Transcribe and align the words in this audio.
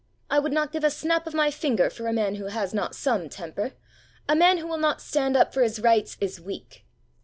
I 0.31 0.39
would 0.39 0.51
not 0.51 0.71
give 0.71 0.83
a 0.83 0.89
snap 0.89 1.27
of 1.27 1.35
my 1.35 1.51
finger 1.51 1.91
for 1.91 2.07
a 2.07 2.11
man 2.11 2.33
who 2.33 2.45
had 2.45 2.73
not 2.73 2.95
some 2.95 3.29
temper. 3.29 3.73
A 4.27 4.35
man 4.35 4.57
who 4.57 4.65
will 4.65 4.79
not 4.79 4.99
stand 4.99 5.37
up 5.37 5.53
for 5.53 5.61
his 5.61 5.79
rights 5.79 6.17
is 6.19 6.41
weak. 6.41 6.87